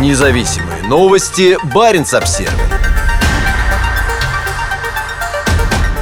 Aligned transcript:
Независимые 0.00 0.82
новости. 0.82 1.56
Барин 1.72 2.04
обсерва 2.12 2.52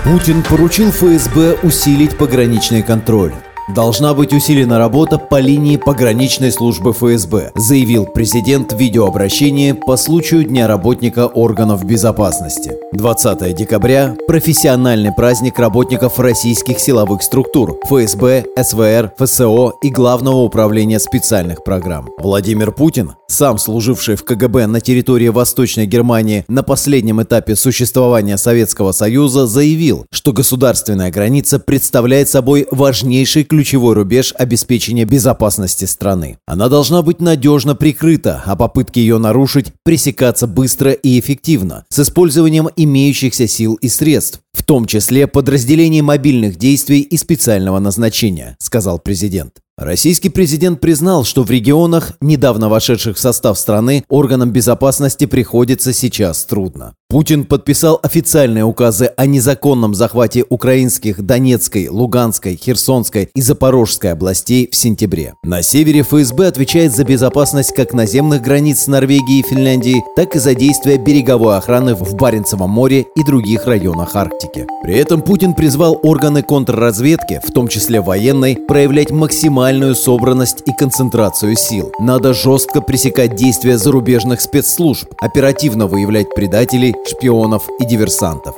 Путин 0.02 0.42
поручил 0.42 0.90
ФСБ 0.90 1.58
усилить 1.62 2.16
пограничный 2.16 2.82
контроль. 2.82 3.34
Должна 3.68 4.12
быть 4.12 4.32
усилена 4.32 4.76
работа 4.78 5.18
по 5.18 5.38
линии 5.38 5.76
пограничной 5.76 6.50
службы 6.50 6.92
ФСБ, 6.92 7.52
заявил 7.54 8.06
президент 8.06 8.72
в 8.72 8.76
видеообращении 8.76 9.70
по 9.72 9.96
случаю 9.96 10.42
Дня 10.42 10.66
работника 10.66 11.26
органов 11.28 11.84
безопасности. 11.84 12.72
20 12.92 13.54
декабря– 13.54 14.16
профессиональный 14.26 15.12
праздник 15.12 15.60
работников 15.60 16.18
российских 16.18 16.80
силовых 16.80 17.22
структур 17.22 17.78
ФСБ, 17.84 18.46
СВР, 18.60 19.12
ФСО 19.16 19.74
и 19.80 19.90
Главного 19.90 20.38
управления 20.38 20.98
специальных 20.98 21.62
программ. 21.62 22.08
Владимир 22.18 22.72
Путин, 22.72 23.12
сам 23.28 23.58
служивший 23.58 24.16
в 24.16 24.24
КГБ 24.24 24.66
на 24.66 24.80
территории 24.80 25.28
Восточной 25.28 25.86
Германии 25.86 26.44
на 26.48 26.64
последнем 26.64 27.22
этапе 27.22 27.54
существования 27.54 28.36
Советского 28.38 28.90
Союза, 28.90 29.46
заявил, 29.46 30.04
что 30.10 30.32
государственная 30.32 31.12
граница 31.12 31.60
представляет 31.60 32.28
собой 32.28 32.66
важнейший 32.72 33.44
ключевой 33.52 33.92
рубеж 33.92 34.32
обеспечения 34.38 35.04
безопасности 35.04 35.84
страны. 35.84 36.38
Она 36.46 36.70
должна 36.70 37.02
быть 37.02 37.20
надежно 37.20 37.74
прикрыта, 37.74 38.42
а 38.46 38.56
попытки 38.56 38.98
ее 38.98 39.18
нарушить 39.18 39.74
пресекаться 39.84 40.46
быстро 40.46 40.92
и 40.92 41.20
эффективно, 41.20 41.84
с 41.90 41.98
использованием 41.98 42.70
имеющихся 42.76 43.46
сил 43.46 43.74
и 43.74 43.90
средств, 43.90 44.40
в 44.54 44.62
том 44.62 44.86
числе 44.86 45.26
подразделений 45.26 46.00
мобильных 46.00 46.56
действий 46.56 47.00
и 47.00 47.18
специального 47.18 47.78
назначения, 47.78 48.56
сказал 48.58 48.98
президент. 48.98 49.58
Российский 49.76 50.28
президент 50.28 50.80
признал, 50.80 51.24
что 51.24 51.42
в 51.42 51.50
регионах, 51.50 52.12
недавно 52.20 52.68
вошедших 52.68 53.16
в 53.16 53.20
состав 53.20 53.58
страны, 53.58 54.04
органам 54.08 54.50
безопасности 54.50 55.26
приходится 55.26 55.92
сейчас 55.92 56.44
трудно. 56.44 56.94
Путин 57.12 57.44
подписал 57.44 58.00
официальные 58.02 58.64
указы 58.64 59.12
о 59.18 59.26
незаконном 59.26 59.94
захвате 59.94 60.46
украинских 60.48 61.20
Донецкой, 61.20 61.88
Луганской, 61.88 62.56
Херсонской 62.56 63.28
и 63.34 63.42
Запорожской 63.42 64.12
областей 64.12 64.66
в 64.72 64.74
сентябре. 64.74 65.34
На 65.42 65.60
севере 65.60 66.00
ФСБ 66.00 66.46
отвечает 66.46 66.96
за 66.96 67.04
безопасность 67.04 67.74
как 67.74 67.92
наземных 67.92 68.40
границ 68.40 68.86
Норвегии 68.86 69.40
и 69.40 69.42
Финляндии, 69.42 70.02
так 70.16 70.36
и 70.36 70.38
за 70.38 70.54
действия 70.54 70.96
береговой 70.96 71.58
охраны 71.58 71.94
в 71.94 72.14
Баренцевом 72.14 72.70
море 72.70 73.04
и 73.14 73.22
других 73.24 73.66
районах 73.66 74.16
Арктики. 74.16 74.66
При 74.82 74.96
этом 74.96 75.20
Путин 75.20 75.52
призвал 75.52 76.00
органы 76.02 76.42
контрразведки, 76.42 77.42
в 77.46 77.52
том 77.52 77.68
числе 77.68 78.00
военной, 78.00 78.56
проявлять 78.56 79.10
максимальную 79.10 79.96
собранность 79.96 80.62
и 80.64 80.72
концентрацию 80.72 81.56
сил. 81.56 81.92
Надо 82.00 82.32
жестко 82.32 82.80
пресекать 82.80 83.36
действия 83.36 83.76
зарубежных 83.76 84.40
спецслужб, 84.40 85.10
оперативно 85.20 85.86
выявлять 85.86 86.34
предателей, 86.34 86.94
шпионов 87.06 87.68
и 87.78 87.84
диверсантов. 87.84 88.56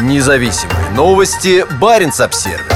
Независимые 0.00 0.90
новости. 0.90 1.64
Барин 1.80 2.12
обсервис 2.20 2.75